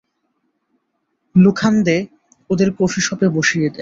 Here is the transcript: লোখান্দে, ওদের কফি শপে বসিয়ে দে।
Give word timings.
লোখান্দে, 1.35 1.97
ওদের 2.49 2.69
কফি 2.79 3.01
শপে 3.01 3.27
বসিয়ে 3.29 3.63
দে। 3.63 3.69